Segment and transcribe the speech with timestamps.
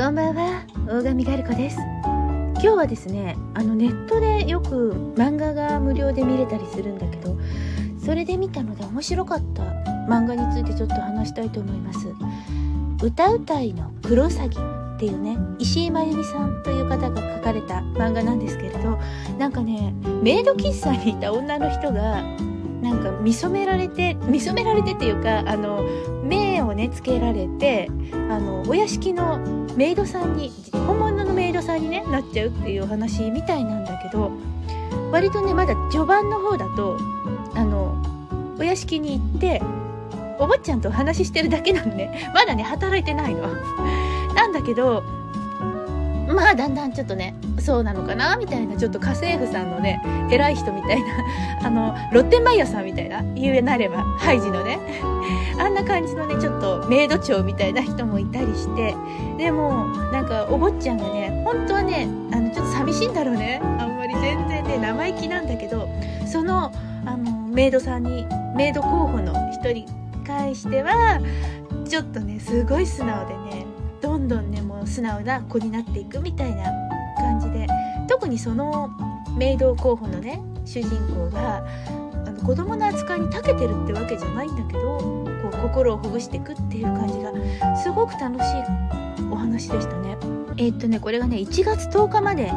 [0.00, 0.64] こんばんは。
[0.88, 1.76] 大神ガルコです。
[1.76, 7.36] 今日はですねあのネットでよく漫画が無料で見れたりするんだけど
[8.02, 9.62] それで見たので面白かった
[10.08, 11.98] 漫画についてちょっと話したいと思います。
[13.04, 14.58] 歌うたいのクロサギ
[14.96, 18.98] っていうね石井真由美さんという方が書かれた漫画なんですけれど
[19.38, 19.92] なんかね
[20.22, 22.24] メイド喫茶にいた女の人が
[22.80, 25.82] なんか見初められて見初められてっていうかあの
[26.24, 27.88] 目をねつけられて
[28.30, 29.38] あのお屋敷の
[29.76, 34.32] メイドさんに本物のメイドさんに、ね、なっちゃうっていうお話みたいなんだけど
[35.12, 36.98] 割とねまだ序盤の方だと
[37.54, 37.96] あの
[38.58, 39.62] お屋敷に行って
[40.38, 43.48] お坊ちゃんとお話ししてるだけなのねまだね働いてないの。
[44.34, 45.02] なんだけど
[46.34, 51.08] まあだんだんちょっとねそうなのかなみたいなちょっと家政婦さんのね偉い人みたいな
[51.66, 54.78] あのロッテンバイヤーさんみたいな言うなればハイジのね
[55.58, 58.94] あんな感じのねちょっとメイド長みたいな人もいたりして
[59.36, 63.60] でもなんかお坊ちゃんがね本当はねあのちょっと寂しいんだろうね。
[63.62, 65.88] あんまり全然ね生意気なんだけど
[66.26, 66.72] その
[67.04, 69.86] あのメイドさんにメイド候補の一人に
[70.26, 71.20] 関しては
[71.88, 73.66] ちょっとねすごい素直でね
[74.00, 76.64] どんどんね素直な子になっていくみたいな
[77.16, 77.66] 感じで
[78.08, 78.90] 特にその
[79.36, 81.64] メイド候補のね主人公が
[82.26, 87.32] あの子供の扱いに長けてるってわけじゃないんだけどこう心をほぐしていくっていう感じが
[87.76, 90.16] すごく楽しいお話でしたね。
[90.56, 92.52] えー、っとねこれがね1月10日まで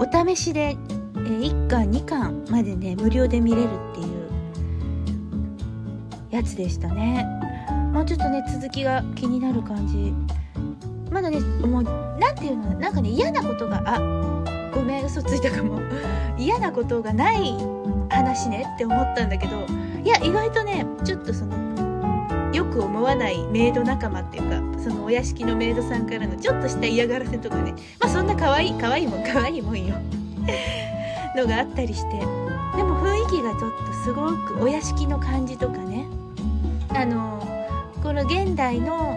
[0.00, 0.76] お試しで、
[1.16, 4.14] え、1巻2巻までね無料で見れるっていう
[6.30, 7.26] やつでしたね。
[7.92, 10.12] もうちょっとね続きが気になる感じ
[11.14, 11.82] まだねもう
[12.18, 14.00] 何ていうのなんかね嫌なことがあ
[14.74, 15.80] ごめん嘘ついたかも。
[16.36, 17.54] 嫌なことがない
[18.10, 19.54] 話ねって思ったんだけど
[20.02, 21.54] いや意外とねちょっとその
[22.52, 29.94] よく思わないメイド仲間っていうかそのお屋敷のメイドさんからのちょっとした嫌がらせとかねまあそんな可愛い可愛いもん可愛いもんよ。
[31.36, 32.18] のがあったりして。
[32.18, 36.06] でも雰囲気がちょっとすごくお屋敷の感じとかね。
[36.88, 37.46] あの
[38.02, 39.16] この現代の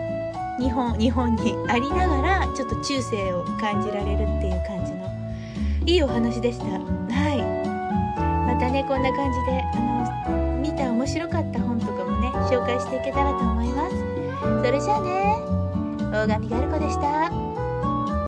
[0.60, 5.08] 日本日本にありながらちょっと中世を感じられるっていう感じの
[5.86, 6.66] いいお話でした。
[6.66, 6.72] は
[7.34, 7.42] い。
[8.48, 9.80] またねこんな感じであ
[10.32, 13.96] の見た面白かった本とかもね紹介していけたらと思います。
[14.66, 15.36] それじゃあね
[16.12, 17.57] 大神ガルコでした。